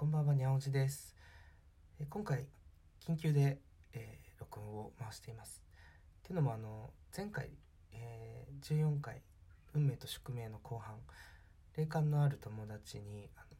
[0.00, 1.14] こんばんはにゃおじです、
[2.00, 2.46] え今回
[3.06, 3.58] 緊急で、
[3.92, 5.62] えー録音を回しています。
[6.20, 7.50] っていうのもあの前回、
[7.92, 9.20] えー14回
[9.76, 10.94] 「運命と宿命」の後半
[11.76, 13.58] 霊感のある友達にあの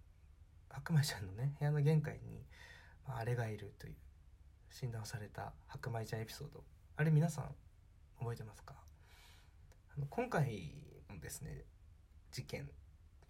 [0.71, 2.47] 白米ちゃんのね部屋の玄関に、
[3.07, 3.97] まあ、あれがいるという
[4.71, 6.65] 診断をされた白米ちゃんエピソード。
[6.97, 7.55] あれ皆さん
[8.19, 8.75] 覚えてますか？
[9.95, 10.73] あの今回
[11.11, 11.67] のですね
[12.33, 12.67] 事件っ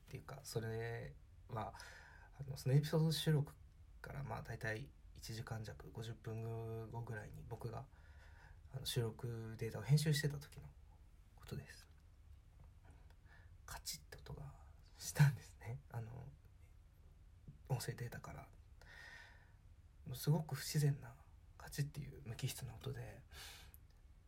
[0.08, 1.12] ていうかそれ
[1.48, 1.74] は
[2.40, 3.52] あのそのエピソード収録
[4.00, 4.86] からまあ大体
[5.22, 7.84] 1時間弱50分後ぐらいに僕が
[8.74, 10.62] あの収録データを編集してた時の
[11.36, 11.86] ことです。
[13.66, 14.46] カチッって音が
[14.98, 15.78] したんですね。
[15.92, 16.08] あの
[17.68, 18.46] 音声データから。
[20.14, 21.08] すごく不自然な
[21.58, 23.00] カチッっていう無機質な音で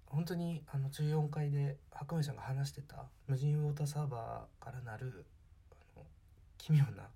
[0.07, 5.25] 本当にあの14階で白米ちゃんが話してた無人ウォーターサーバーからなる
[5.97, 6.05] あの
[6.59, 7.09] 奇妙な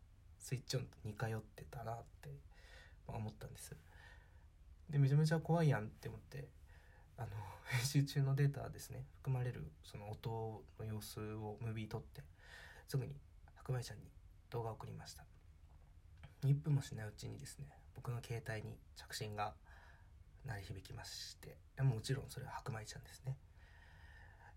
[0.47, 2.31] スイッチ音と似通ってたなって
[3.09, 3.75] 思ったんです。
[4.89, 6.47] でめちゃめちゃ怖いやんって思って
[7.16, 7.30] あの
[7.66, 9.05] 編集中のデータですね。
[9.16, 12.23] 含まれるその音の様子をムービー撮って
[12.87, 13.21] すぐに
[13.57, 14.09] 白米ちゃんに
[14.51, 15.25] 動画を送りました。
[16.43, 17.66] 1分もしないうちにですね
[17.97, 19.57] 僕の携帯に着信が
[20.45, 23.37] 鳴り響きましてもちろんそれは白米ちゃんですね。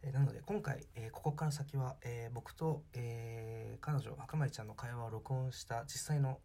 [0.02, 6.39] えなので今回、えここから先は、え僕と、え彼女白米ちゃんの会話を録音した実際の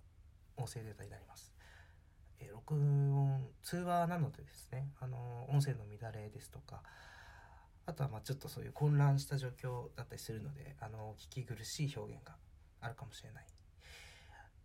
[0.56, 1.52] 音声データになります、
[2.41, 6.83] え録音通話なのでですね、あの音声の乱れですとか
[7.86, 12.34] あとはまあちょっとそういう混乱した状況だったりするので、あの聞き苦しい表現が
[12.80, 13.46] あるかもしれない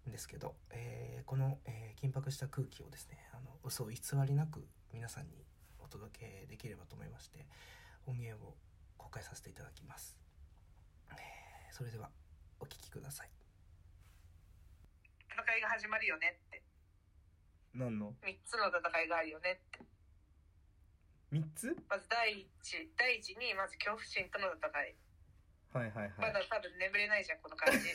[0.08, 5.32] んですけど、えーこの、えー緊迫した空気をですねあの嘘を偽りなく皆さんに
[5.80, 7.46] お届けできればと思いまして
[8.06, 8.56] 音源を
[9.10, 10.16] 公開させていただきます、
[11.10, 12.12] えーそれでは
[12.60, 13.32] お聞きください。
[15.32, 16.62] 戦いが始まるよねって。
[17.74, 19.80] 何の？3つの戦いがあるよねって。
[21.32, 21.76] 3つ？
[21.90, 24.96] まず第一第一にまず恐怖心との戦い。
[25.72, 27.80] はいはいまだ多分眠れないじゃんこの感じ。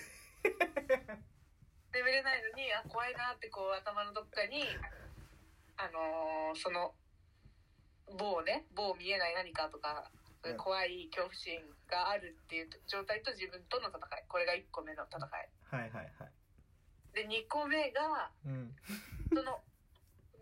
[1.92, 4.64] 眠れないのにあ怖いなってこう頭のどっかに
[5.76, 6.94] あのーその
[8.18, 14.24] 某ね某見えない何かとかうん怖い恐怖心があるっていう状態と自分との戦い。
[14.28, 15.24] これが1個目の戦い。
[15.24, 16.32] はいはいはい。
[17.16, 18.76] で2個目がうん。
[19.32, 19.64] その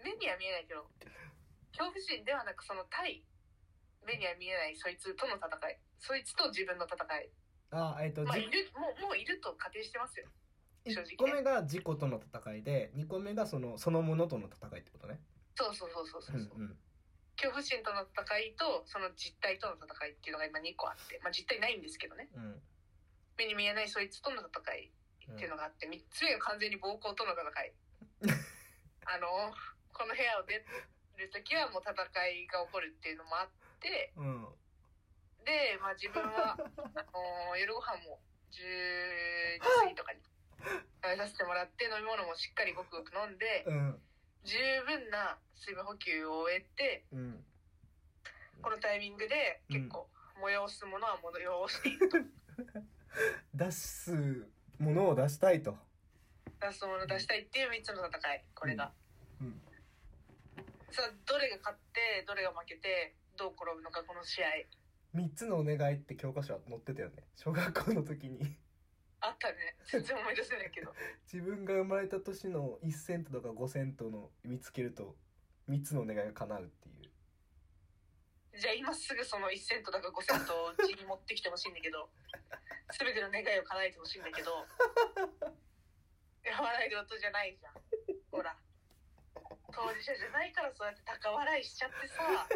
[0.02, 0.90] 目には見えないけど
[1.70, 3.22] 恐怖心ではなくその対
[4.02, 5.78] 目には見えないそいつとの戦い。
[6.00, 7.30] そいつと自分の戦い。
[7.70, 10.26] あえっ、とまあじいるもうもういると仮定してますよ。
[10.84, 11.14] 正直ね。
[11.14, 15.20] 1個目が自己との戦いで2個目がそのそのものとの戦いってことね。
[15.54, 16.36] そうそうそうそうそう。
[16.36, 16.76] う、んうん
[17.36, 22.28] 恐怖心との戦いとその実態との戦いっていうのが今2個あってまあ実態ないんですけどね。
[22.34, 22.60] うん。
[23.38, 24.90] 目に見えないそいつとの戦い
[25.32, 27.72] っていうのがあって3つ目が完全に暴行との戦い。
[29.06, 29.52] あの
[29.92, 30.62] この部屋を出
[31.16, 31.92] る時はもう戦
[32.28, 33.48] いが起こるっていうのもあっ
[33.80, 34.46] てうん。
[35.44, 38.20] で、まあ自分は、 あのー夜ご飯も
[38.52, 44.02] 10時過ぎとかに食べさせてもらって、飲み物もしっかりごくごく飲んで、うん
[44.44, 47.44] 十分な水分補給を終えて、うん
[48.62, 50.06] このタイミングで結構
[50.40, 52.18] 催すものは催していると。
[53.54, 54.46] 出す
[54.78, 55.76] ものを出したいと
[56.60, 58.92] 出すものを出したいっていう3つの戦い、これが。
[59.40, 59.60] うん
[60.92, 64.48] さあ、どれが勝って、どれが負けて、どう転ぶのか、この試合。
[65.14, 68.56] 3つのお願いって教科書は載ってたよね小学校の時に
[69.22, 69.76] あったね。
[69.84, 70.94] 全然思い出せないけど。
[71.32, 75.16] 自分が生まれた年の1セントとか5セントの見つけると
[75.68, 77.12] 3つのお願いが叶うっていう
[78.58, 82.10] じゃあ今すぐその1セントだか5セントをうちに持ってきてほしいんだけど、
[82.92, 84.52] すべての願いを叶えてほしいんだけど、
[86.44, 87.74] 笑いで音じゃないじゃん。
[88.30, 88.54] ほら。
[89.72, 92.46] 当事者じゃないからそうやって高笑いしちゃってさ、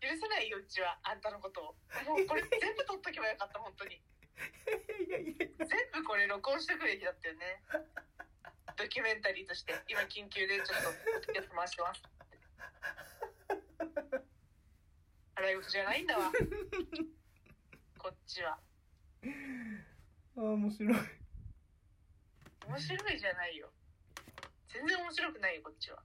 [0.00, 1.74] 許せないよ、うちは、あんたのことを。
[2.06, 4.00] もうこれ全部撮っとけばよかった、本当に。
[5.06, 7.62] いやいやいや全部これ録音しとくべきだったよね。
[8.76, 12.02] ドキュメンタリーとして、今緊急でちょっと、やって回してます。
[15.36, 16.32] 笑い事じゃないんだわ。
[17.98, 18.58] こっちは。
[20.36, 20.94] あー面白い
[22.66, 23.70] 面白いじゃないよ。
[24.68, 26.02] 全然面白くないよ、こっちは。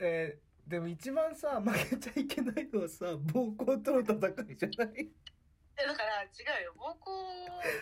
[0.00, 5.00] えーでも一番さ負けちゃいけないのはさ暴行との戦いじゃない？
[5.00, 5.08] え
[5.88, 6.74] だから違うよ。
[6.76, 7.08] 暴行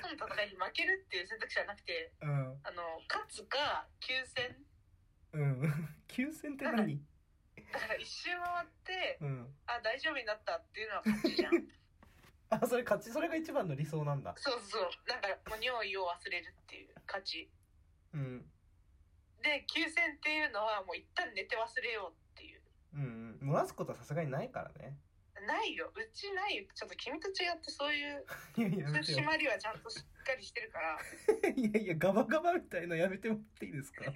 [0.01, 2.31] との戦いに負けるっていう選択肢はなくて、うん
[2.63, 4.57] あの、勝つか、休戦。
[5.33, 5.61] うん
[6.07, 7.03] 休戦って何？
[7.73, 11.69] だから一周回って、うんあ、大丈夫になったっていうのは勝ちじゃん。
[12.49, 13.11] あそれ勝ち？
[13.11, 14.91] それが一番の理想なんだそうそう。
[15.09, 17.51] なんか、もう尿意を忘れるっていう勝ち。
[18.15, 18.51] うん
[19.43, 22.61] で休戦っていうのはもう一旦寝て忘れようっていう
[22.95, 24.99] うんうん漏らすことはさすがにないからね
[25.47, 25.91] ないよ。
[25.95, 26.65] うちないよ。
[26.75, 28.25] ちょっと君と違ってそういう
[28.59, 30.99] いやいや締まりはちゃんとしっかりしてるから。
[31.55, 34.05] いやいやガバガバみたいのやめてもらっていいですか？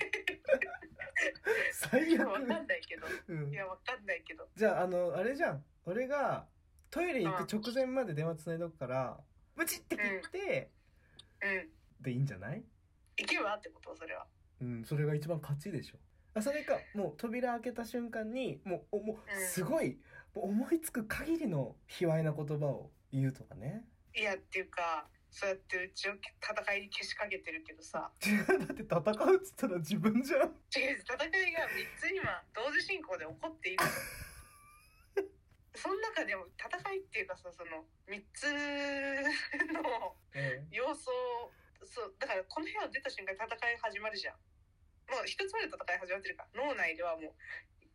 [1.72, 3.06] 最わかん悪、ないけど。
[3.28, 3.50] うん。
[3.50, 4.48] い、やわかんないけど。
[4.56, 5.64] じゃああのあれじゃん。
[5.84, 6.46] 俺が
[6.90, 9.20] トイレ行く直前まで電話つないどくから
[9.56, 10.70] ブチって切って、
[11.42, 11.48] う
[12.00, 12.02] ん。
[12.02, 12.64] でいいんじゃない？
[13.16, 13.94] 行けばってこと？
[13.96, 14.26] それは。
[14.60, 15.98] うんそれが一番勝ちでしょ。
[16.34, 19.46] あそれかもう扉開けた瞬間にもうおもううん。
[19.46, 20.00] すごい、
[20.34, 23.84] 思いつく限りの卑猥な言葉を言うとかね。
[24.14, 28.10] いやっていうかそうやってうちを戦いにけしかけてるけどさ。
[28.24, 28.98] 違 うだって戦
[29.32, 30.40] うっつったら自分じゃん。
[30.40, 30.50] 違う
[31.00, 31.14] 戦
[31.48, 33.84] いが3つ今同時進行で起こっている。
[35.74, 38.52] その中でも戦いっていうかさその3つ
[39.72, 41.10] のえ要素
[41.84, 44.36] そうだからこの部屋を出た瞬間に戦い始まるじゃん。
[45.10, 47.34] もう一つ目で戦い始まってるから脳内ではもう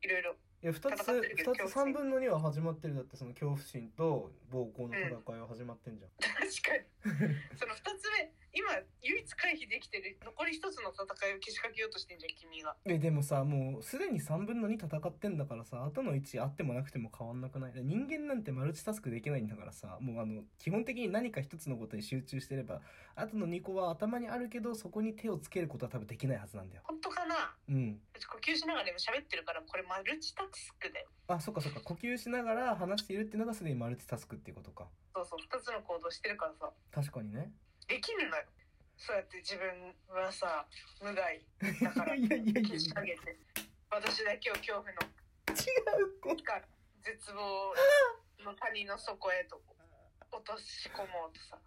[0.02, 7.36] いろいろいや2つ戦ってるけど2つ3分の2は始まってるだってその恐怖心と暴行の戦いは始まってんじゃん、 確かに。
[7.56, 8.66] その2つ目今
[9.04, 12.74] 唯一回避できてる残り1つの戦いをけしかけようとしてんじゃん君が。
[12.86, 17.74] えでもさもうすでに3分の2戦ってんだからさ後の1あってもなくても変わんなくない？
[17.76, 22.80] 人間なんてマルチタスクできないんだからさもうあの基本的に何か一つのことに集中してれば
[23.16, 26.82] 後の2個は頭にあるけどそこに手をつけることは多分できないはずなんだよ。
[26.86, 27.36] 本当かな？
[27.68, 28.00] うん。
[28.16, 31.08] うち呼吸しながら今喋ってるからこれマルチタスクだよ。
[31.28, 31.82] あそっかそっか。
[31.82, 34.88] 呼吸しながら話しているっていうのがすでにマルチタスクっていうことか。
[35.14, 36.72] そうそう2つの行動してるからさ。
[36.92, 37.52] 確かにね
[37.88, 38.44] できるのよ。
[38.98, 39.70] そうやって自分
[40.10, 40.66] はさ
[41.02, 41.46] 無害
[41.82, 42.16] だから。
[42.18, 42.70] いやいやいやいや。
[42.70, 43.38] けしかけて。
[43.90, 44.92] 私だけを恐怖の
[45.50, 46.68] 違うこから
[47.04, 47.76] 絶望
[48.44, 49.62] の谷の底へと
[50.32, 51.60] 落とし込もうとさ。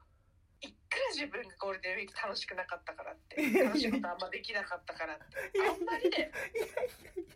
[0.60, 3.36] いくら自分がゴールデンウィーク楽しくなかったからって。
[3.62, 5.24] 楽しいことあんまできなかったからって。
[5.60, 6.30] あんまりでいやい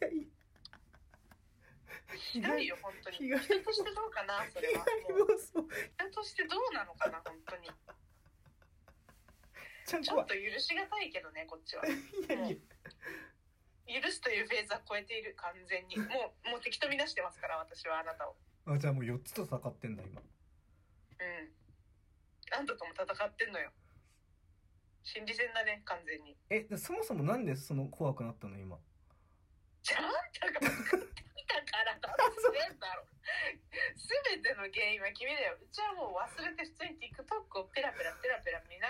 [0.00, 0.28] やいや
[2.16, 2.66] ひどい。
[2.66, 3.16] よ本当に。
[3.16, 4.84] 人としてどうかなそれは。
[4.84, 7.70] 人としてどうなのかな本当に
[9.92, 11.84] ちゃんちょっと許しがたいけどねこっちは。
[11.84, 11.92] い
[12.28, 12.50] やい
[13.84, 14.00] や。
[14.00, 15.98] 許すというフェーズは超えている完全に。
[15.98, 18.36] もうもう敵と見なしてますから私はあなたを。
[18.64, 20.22] あじゃあもう4つと戦ってんだ今。
[20.22, 21.52] うん。
[22.56, 23.70] あんたとも戦ってんのよ。
[25.02, 26.38] 心理戦だね完全に。
[26.48, 28.78] えでそもそもなんでその怖くなったの今？
[29.82, 32.16] じゃああんたが作ってきたから だ
[34.32, 35.58] 全ての原因は君だよ。
[35.60, 38.88] うちはもう忘れて普通に TikTok をペラペラペラペラ見な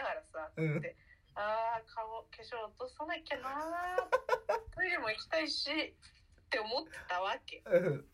[0.68, 0.80] がらさうん。
[0.80, 0.96] で
[1.34, 3.96] あー顔化粧落とさなきゃな
[4.74, 7.62] トイレも行きたいしって思ってたわけ。
[7.64, 8.08] うん。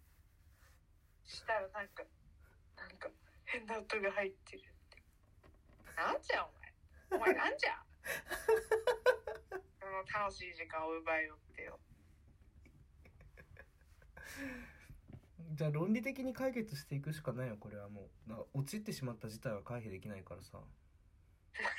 [1.24, 2.04] したらなんか
[2.76, 3.10] なんか
[3.44, 5.02] 変な音が入ってるって。
[5.96, 7.20] なんじゃお前。
[7.20, 7.82] お前なんじゃ。
[9.80, 11.80] その楽しい時間を奪いよってよ。
[15.54, 18.30] じゃあ論理的に解決していくしかないよこれはもう。
[18.30, 20.58] な陥ってしまった事態は回避できないからさ。
[20.58, 20.62] マ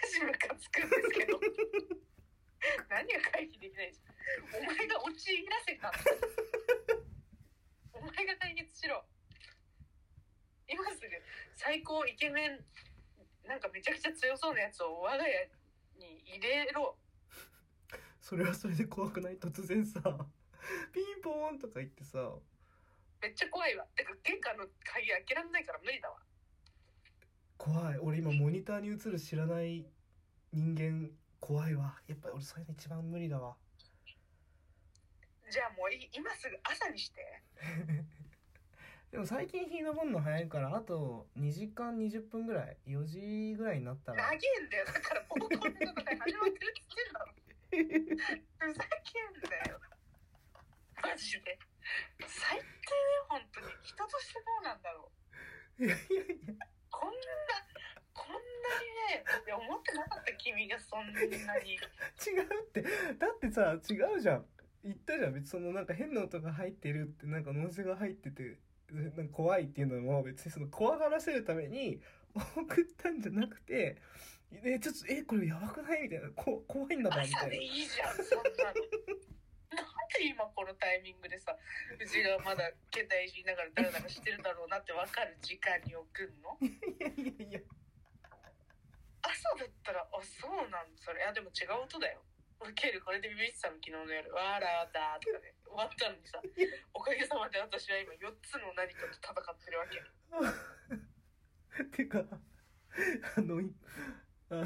[0.20, 1.40] ジムカつくんですけど。
[2.92, 6.00] 何が回避できないじゃんお前が陥らせたんだ
[7.94, 9.06] お前が解決しろ。
[10.68, 11.08] 今すぐ
[11.56, 12.66] 最高イケメン
[13.48, 15.50] なんかめちゃくちゃ強そうなやつを我が家
[15.96, 16.98] に入れろ。
[18.20, 19.38] それはそれで怖くない？
[19.40, 20.02] 突然さ
[20.94, 22.38] ピンポーンとか言ってさ。
[23.22, 23.86] めっちゃ怖いわ。
[23.96, 26.20] てか玄関の鍵開けられないから無理だわ。
[27.58, 27.98] 怖い。
[28.00, 29.86] 俺今モニターに映る知らない
[30.54, 32.00] 人間怖いわ。
[32.08, 33.56] やっぱり俺そういうの一番無理だわ。
[35.50, 37.42] じゃあもうい今すぐ朝にして。
[39.12, 44.24] でも最近日昇るの早いからあと2時間20分ぐらい4時ぐらいになったら。
[44.24, 44.86] 長えんだよ。
[44.86, 47.34] だからもうこんな戦い始まってるって言ってんだろ
[47.70, 49.80] ふざけんなよ
[51.02, 51.58] マジで
[52.26, 55.12] 最低だよ本当に人としてどうなんだろ
[55.80, 57.16] ういやいやいやこんな
[58.14, 58.42] こんな
[58.82, 61.78] にねいや思ってなかった君がそんなに違
[62.42, 64.46] うってだってさ違うじゃん。
[64.84, 65.34] 言ったじゃん。
[65.34, 68.58] 別にそのなんか変な音が入ってるってなんかノイズが入ってて
[68.92, 72.00] なんか怖いっていうのも別にその怖がらせるために
[72.34, 73.98] 送ったんじゃなくて
[74.64, 76.30] えちょっとえこれやばくないみたいな。
[76.36, 78.56] こ怖いんだからみた朝でいいいじゃんそんなの。
[78.64, 78.74] なん
[80.10, 81.56] で今このタイミングでさ
[82.00, 86.58] うちがまだ携帯いじりながらダラダラしてるだろうなって分かる時間に送んの？
[86.60, 87.60] な いやいやいや。
[89.22, 91.20] 朝だったらあそうなんそれ。
[91.20, 92.24] いやでも違う音だよ
[92.68, 93.02] ウケる。
[93.02, 96.42] これでビビってたの昨日の夜「わらだ」とかで終わったのにさ。
[96.94, 100.04] おかげさまで私は今4つの何かと戦ってるわけ。
[101.96, 102.26] てか
[103.38, 103.74] あのい
[104.50, 104.66] あの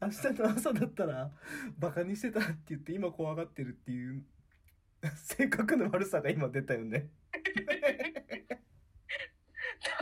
[0.00, 1.30] 明日の朝だったら
[1.78, 4.26] バカにしてたって言って今怖がってるっていう
[5.16, 7.10] 性格の悪さが今出たよね。
[7.32, 7.38] だ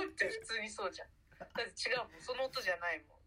[0.03, 1.09] って普通にそうじゃん。
[1.39, 2.23] だって違うもん。
[2.23, 3.19] その音じゃないもん。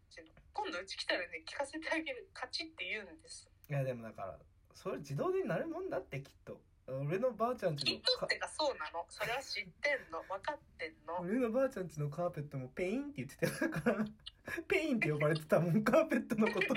[0.52, 2.28] 今度うち来たらね聞かせてあげる。
[2.34, 4.38] カチって言うんですいやでもだから
[4.74, 6.60] それ自動でなるもんだってきっと。
[6.88, 9.06] 俺のばあちゃんちのきっとっかてかそうなの？
[9.08, 10.20] それは知ってんの？
[10.28, 11.20] 分かってんの？
[11.20, 14.04] 俺のばあちゃんちのカーペットもペインって言ってたから
[14.68, 16.66] ペインって呼ばれてたもんカーペットのこと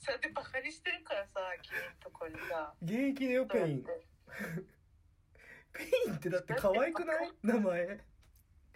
[0.00, 2.72] それでバカにしてるからさ君のとこにさ。
[2.80, 3.84] 現役だよペイン。
[5.74, 7.32] ペインってだって可愛くない？
[7.42, 8.00] 名前。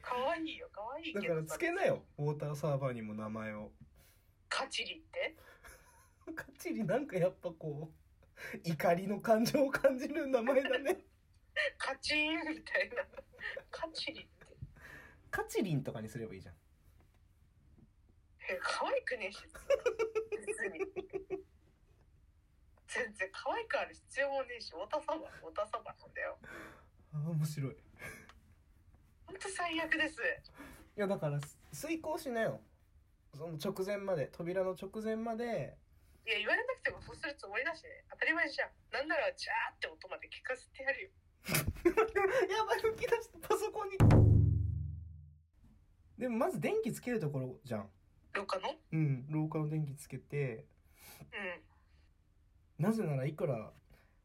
[0.03, 3.71] 可愛いよ可愛いだからつけなよウォーターサーバーにも名前を。
[4.51, 5.37] カチリって？
[6.35, 10.99] カチリなんかやっぱこう怒りの感情を感じる名前だね。
[11.77, 13.05] カチーンみたいな。
[13.71, 14.47] カチリって。
[15.31, 16.55] カチリンとかにすればいいじゃん。
[18.51, 19.43] え可愛くねえし。
[20.47, 20.79] 別に。
[22.87, 24.73] 全然可愛くある必要もねえし。
[24.73, 26.39] 太田サバ太田サバなんだよ。
[27.13, 27.75] あー面白い。
[27.75, 27.77] い
[29.27, 30.21] ほんと最悪です。
[30.99, 31.39] やだから
[31.73, 32.61] 遂行しなよ。
[33.35, 35.77] その直前まで扉の直前まで
[36.27, 38.71] いや言われなくてもそうするつもりだしね当たり前じゃん。
[38.93, 41.11] なんならジャーって音まで聞かせてやるよ。
[42.57, 43.97] やばい吹き出したパソコンに。
[46.19, 47.91] でもまず電気つけるところじゃん。
[48.35, 48.75] 廊下の？
[48.93, 50.67] うん廊下の電気つけて。
[52.79, 52.85] うん。
[52.85, 53.73] なぜならいくら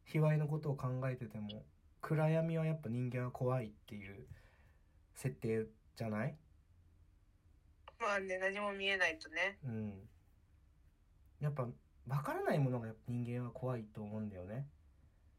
[0.05, 1.65] 卑猥のことを考えてても
[2.01, 4.27] 暗闇はやっぱ人間は怖いっていう
[5.15, 6.37] 設定じゃない？
[7.99, 9.57] まあね何も見えないとね。
[9.63, 10.09] うん。
[11.39, 11.67] やっぱ
[12.07, 14.67] 分からないものが人間は怖いと思うんだよね。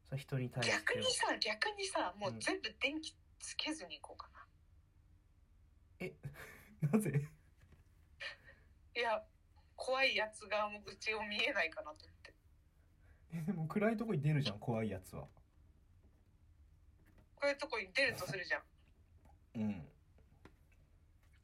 [0.09, 4.31] それ人に対して逆にさ逆にさもう全部電気つけずに行こうか
[6.01, 6.09] な、
[6.93, 7.29] なぜ？
[8.97, 9.23] いや
[9.77, 12.35] 怖いやつがもううちを見えないかなと思って。
[13.33, 15.23] えでも暗いとこに出るじゃん怖いやつは。
[17.37, 18.63] こういうとこに出るとするじゃん。
[19.57, 19.87] うん。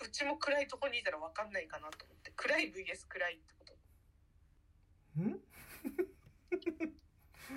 [0.03, 2.33] うちも暗いとこにいたら分かんないかなと思って。
[2.37, 3.75] 暗い VS 暗いってこと
[5.21, 5.41] ん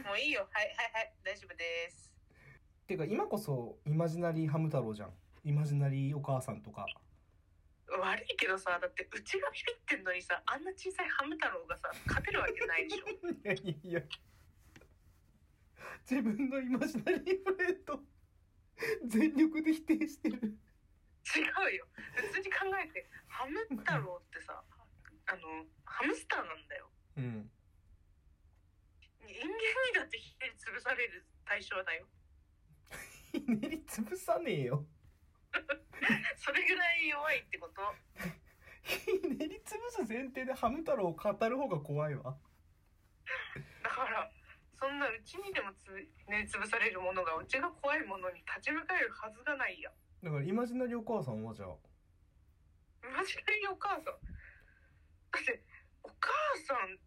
[0.01, 0.47] もういいよ。
[0.50, 1.13] はいはいはい。
[1.23, 2.12] 大丈夫です。
[2.88, 5.13] てか今こそイマジナリーハム太郎じゃん。
[5.43, 6.85] イマジナリーお母さんとか。
[8.01, 13.05] 悪いけどさだってうちがビビってんのにさあんな小さいハム太郎がさ勝てるわけないでしょ。
[13.29, 14.01] いやいやいや。
[16.09, 18.00] 自分のイマジナリーフレンド
[19.05, 20.38] 全力で否定してる。
[21.35, 21.39] 違
[21.71, 21.88] うよ。
[22.15, 24.63] 普通に考えてハム太郎ってさ
[25.27, 26.89] あのハムスターなんだよ。
[27.17, 27.51] うん
[29.33, 29.57] 人間に
[29.95, 32.05] だってひねり潰される対象だよ。
[33.31, 34.85] ひねり潰さねえよ。
[36.37, 37.81] それぐらい弱いってこと？
[38.83, 42.37] ひねり潰す前提でハム太郎を語る方が怖いわ。
[43.81, 44.31] だから
[44.79, 45.91] そんなうちにでもつ
[46.29, 49.91] ね潰されるものがうちが怖いものに立ち向かえるはずがないや。
[50.21, 51.69] だからイマジナリーお母さんはじゃあ？
[53.17, 54.03] マジでお母さん？
[54.03, 54.11] だ
[55.39, 55.63] って
[56.03, 56.31] お母
[56.67, 56.99] さん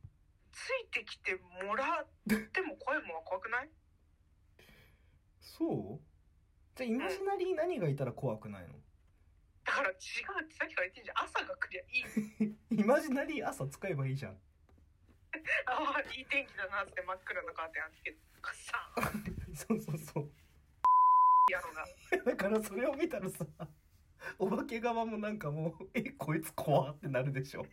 [0.57, 3.69] ついてきてもらっても怖いも怖くない？
[5.41, 6.01] そう？
[6.75, 8.75] じゃあイマジナリー何がいたら怖くないの？
[9.65, 9.97] だから違う
[10.45, 11.25] ってさっきから言ってんじゃん。
[11.25, 12.81] 朝が来りゃいい。
[12.81, 14.33] イマジナリー朝使えばいいじゃん。
[15.67, 20.33] ああいい天気だなって真っ暗なカーテン開けてカッサーン そうそうそう。
[21.53, 21.85] やろうが。
[22.33, 23.45] だからそれを見たらさ
[24.39, 27.67] お化け側もなんかもう「えこいつ怖ってなるでしょ。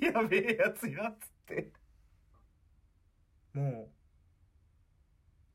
[0.00, 1.72] やべえやつやっつって
[3.56, 3.88] も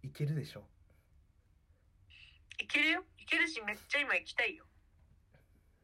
[0.03, 0.63] ういけるでしょ？
[2.59, 3.03] いけるよ。
[3.19, 4.65] いけるしめっちゃ今行きたいよ。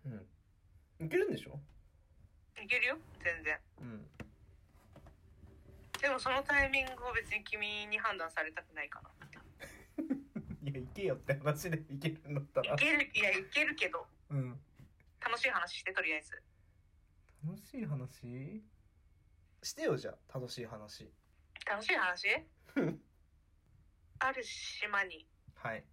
[0.05, 1.05] うん。
[1.05, 1.59] いけるんでしょ？
[2.59, 3.59] いけるよ全然。
[3.81, 4.07] うん。
[6.01, 9.09] でもそのタイミングを別に君に判断されたくないかな。
[10.71, 12.73] いやいけよって話でいけるんだったら。
[12.73, 14.07] いけるいやいけるけど。
[14.31, 14.59] うん。
[15.21, 16.41] 楽しい話してとりあえず。
[17.45, 18.63] 楽しい話？
[19.61, 20.33] してよじゃあ。
[20.39, 21.11] 楽しい話
[21.69, 22.27] 楽しい話？
[24.19, 25.27] ある島に。
[25.55, 25.83] はい。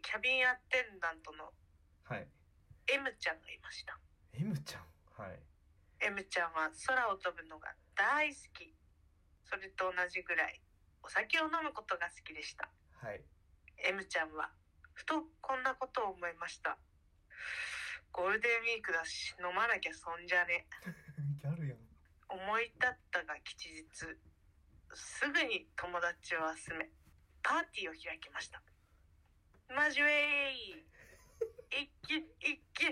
[0.00, 1.52] キャビンアテンダントの
[2.04, 2.26] はい。
[2.88, 3.98] M ちゃんがいました。
[4.32, 4.82] M ちゃん？
[5.22, 5.38] はい。
[6.00, 8.74] M ちゃんは空を飛ぶのが大好き。
[9.44, 10.60] それと同じぐらい
[11.02, 12.70] お酒を飲むことが好きでした。
[13.04, 13.20] はい。
[13.84, 14.50] M ちゃんは
[14.94, 16.78] ふとこんなことを思いました。
[18.12, 20.66] ゴールデンウィークだし飲まなきゃそんじゃね。
[21.42, 21.78] ギャルやん。
[22.28, 23.84] 思い立ったが吉日
[24.94, 26.88] すぐに友達を集め
[27.42, 28.62] パーティーを開きました。
[29.74, 30.84] マジウェイ
[31.70, 32.86] 一気一気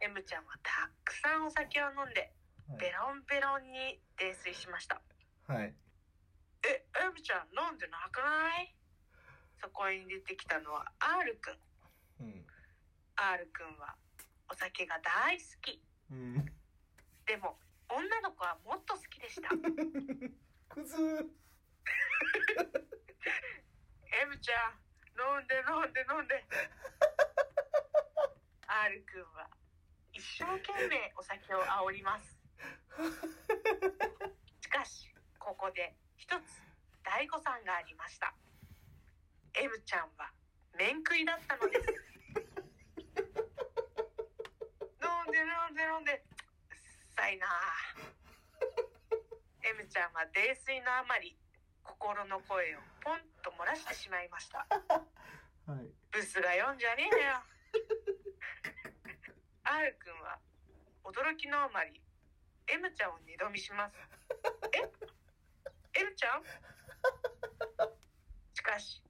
[0.00, 2.32] M ちゃんはたくさんお酒を飲んで
[2.80, 5.02] ベロンベロンに泥酔しました。
[5.46, 5.74] はい。
[6.64, 8.74] え M ちゃん飲んでなくない？
[9.60, 12.26] そこに出てきたのは R くん。
[12.26, 12.46] うん。
[13.16, 13.94] R くんは
[14.50, 15.82] お酒が大好き。
[16.10, 16.46] うん。
[17.26, 17.58] でも
[17.90, 19.50] 女の子はもっと好きでした。
[20.70, 20.96] クズ。
[24.22, 24.78] M ちゃん
[25.18, 26.46] 飲んで飲んで飲んで。
[28.66, 29.50] R くんは
[30.12, 32.38] 一生懸命お酒を煽ります。
[34.60, 36.62] しかしここで一つ
[37.02, 38.32] 大誤算がありました。
[39.54, 40.32] M ちゃんは
[40.78, 41.86] 面食いだったのです。
[45.02, 46.24] 飲んで飲んで飲んで
[47.20, 47.44] さいな。
[49.60, 51.36] M ちゃんは泥酔のあまり
[51.84, 54.64] 心の声をポンと漏らしてしまいました。
[54.64, 55.84] はい。
[56.10, 57.44] ブスが読んじゃねえよ。
[59.68, 60.40] R くんは
[61.04, 62.00] 驚きのあまり
[62.72, 63.92] M ちゃんを二度見します。
[64.72, 64.80] え
[66.00, 66.42] ？M ちゃん？
[68.56, 69.02] しかし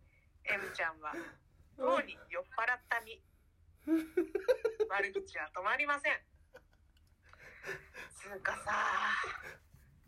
[0.50, 1.14] M ちゃんは
[1.78, 3.22] とうに酔っ払った身。
[3.86, 6.18] 悪口は止まりません
[8.20, 8.76] つうかさ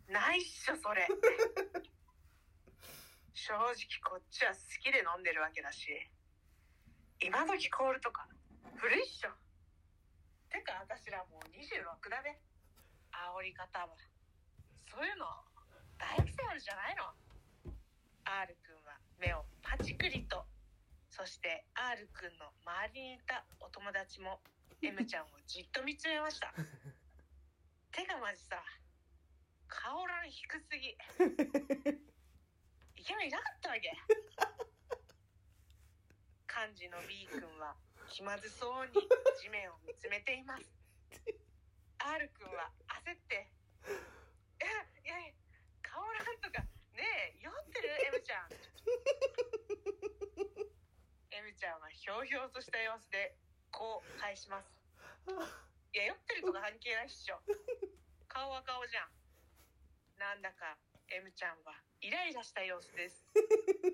[0.07, 1.07] ないっしょそれ。
[3.33, 3.73] 正直
[4.05, 5.89] こっちは好きで飲んでるわけだし
[7.19, 8.27] 今時コールとか
[8.77, 9.31] 古いっしょ。
[10.49, 12.37] てか私らもう26だべ。
[13.11, 13.97] 煽り方は。
[14.85, 15.25] そういうの
[15.97, 17.15] 大癖あるじゃないの。
[18.25, 20.45] R くんは目をパチクリと。
[21.09, 24.39] そして R くんの周りにいたお友達も
[24.83, 26.53] M ちゃんをじっと見つめました
[27.93, 28.57] てかマジさ
[29.69, 30.97] 顔欄低すぎ。
[32.97, 33.93] イケメンいなかったわけ。
[36.49, 37.77] 幹事の B 君は
[38.09, 38.93] 気まずそうに
[39.39, 40.65] 地面を見つめています。
[41.99, 42.73] R 君は
[43.05, 43.45] 焦って
[44.59, 44.65] 「え
[45.05, 45.33] いやいや
[45.83, 48.49] 顔なんとかねえ酔ってる？M ちゃん」
[51.29, 53.37] M ちゃんはひょうひょうとした様子で
[53.69, 54.73] こう返します。
[55.93, 57.39] いや酔ってるとか関係ないっしょ
[58.33, 59.13] 顔は顔じゃん。
[60.17, 60.73] なんだか
[61.13, 61.77] M ちゃんは。
[62.01, 63.29] イライラした様子です。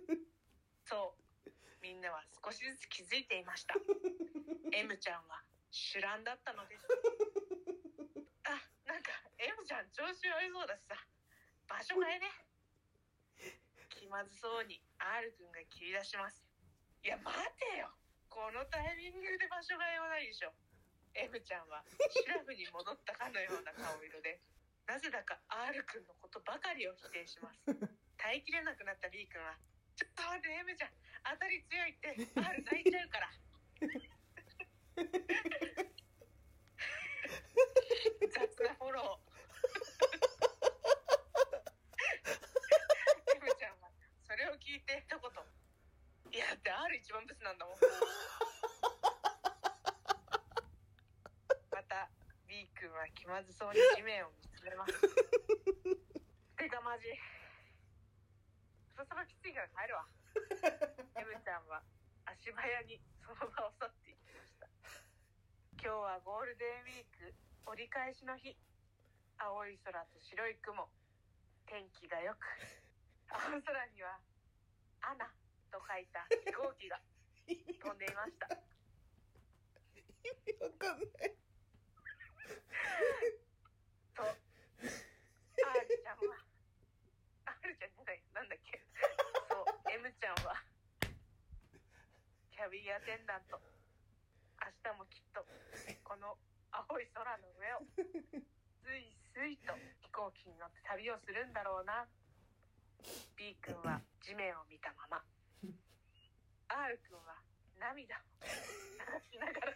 [0.88, 1.12] そ
[1.45, 1.52] う。
[1.84, 3.75] みんなは少しずつ気づいていました。
[4.71, 6.88] M ちゃんは主乱だったのです。
[8.47, 8.56] あ
[8.88, 10.95] なんか M ちゃん調子悪そうだしさ。
[11.67, 12.32] 場所変えね。
[13.89, 16.47] 気まずそうに R 君が切り出します。
[17.04, 17.91] いや待てよ。
[18.30, 20.54] このタイミングで場所変えはないでしょ
[21.19, 24.39] M ちゃんはシラフに戻ったかのような顔色で
[24.88, 27.60] なぜだか R 君のことばかりを否定します。
[28.17, 29.55] 耐えきれなくなった B 君は
[29.95, 30.91] 「ちょっと待って M ちゃん
[31.23, 33.29] 当たり強いって R 泣いちゃうから」
[38.34, 39.29] 雑なフォロー
[43.36, 43.91] M ちゃんは
[44.25, 45.21] それを聞いて一言
[46.34, 47.75] 「いやだって R 一番ブスなんだもん」
[51.71, 52.10] また
[52.47, 54.91] B 君は気まずそうに地面を見つめます。
[54.99, 57.08] てかマジ
[58.91, 60.04] そろそろきついから帰るわ。
[61.15, 61.80] M ちゃんは
[62.28, 64.67] 足早にその場を去っていきました。
[65.80, 67.32] 今日はゴールデンウィーク。
[67.63, 68.60] 折り返しの日。
[69.39, 70.91] 青い空と白い雲。
[71.63, 72.43] 天気が良く。
[73.32, 74.19] 青空には
[74.99, 75.32] 「アナ」
[75.71, 76.99] と書いた飛行機が
[77.47, 77.56] 飛
[77.88, 78.52] んでいました。
[80.60, 81.39] わかんない
[84.19, 84.36] と R
[85.88, 86.36] ちゃんは
[87.63, 88.84] R ちゃんじゃないなんだっけ
[89.47, 90.53] そう M ちゃんは。
[92.53, 93.57] キャビンアテンダント。
[94.61, 95.41] 明日もきっと
[96.05, 96.37] この
[96.69, 99.73] 青い空の上をスイスイと
[100.05, 102.05] 飛行機に乗って旅をするんだろうな。
[103.33, 105.25] B 君は地面を見たまま。
[105.65, 107.33] R 君は
[107.81, 108.53] 涙を流
[109.33, 109.73] しながら。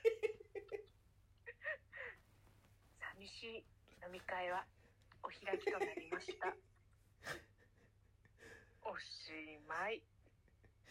[3.18, 3.66] 寂しい
[4.06, 4.68] 飲み会は
[5.26, 6.54] お開きとなりました。
[8.86, 9.34] おし
[9.66, 10.04] まい。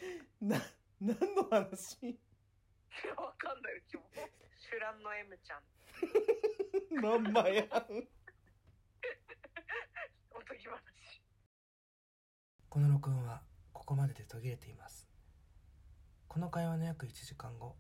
[0.41, 0.61] な
[1.01, 2.03] 何の話？
[2.03, 2.19] い
[3.07, 3.77] やわかんない。
[3.77, 4.03] うちも。
[4.59, 5.63] シュランの M ちゃん。
[7.03, 7.67] まんまやん。
[10.31, 11.23] おとぎ話。
[12.69, 15.09] この録音はここまでで途切れています。
[16.29, 17.77] この会話の約1時間後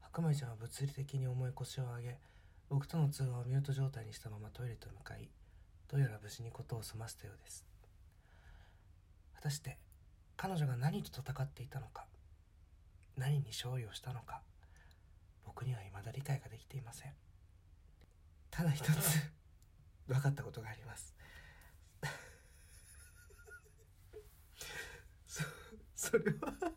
[0.00, 2.20] 白米ちゃんは物理的に重い腰を上げ
[2.68, 5.28] 僕との通話をミュート状態にしたままトイレと向かい
[5.88, 7.66] どうやら無事に事を済ませたようです。
[9.34, 9.76] 果たして
[10.36, 12.06] 彼女が何と戦っていたのか
[13.16, 14.42] 何に勝利をしたのか
[15.44, 17.12] 僕には未だ理解ができていません。
[18.50, 18.90] ただ一つ
[20.06, 21.14] 分かったことがあります。
[25.26, 25.42] そ
[25.94, 26.72] それは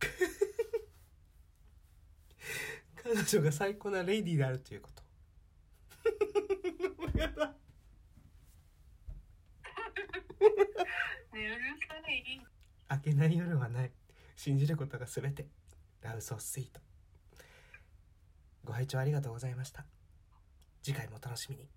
[3.02, 5.02] 彼女が最高なレイディーであるということ。
[7.18, 7.54] やだ
[11.32, 11.54] うる
[11.88, 12.42] さい
[12.90, 13.90] 明けない夜はない。
[14.36, 15.46] 信じることが全て。
[16.02, 16.80] ラウソースイート
[18.64, 19.84] ご拝聴ありがとうございました。
[20.82, 21.68] 次回もお楽しみに。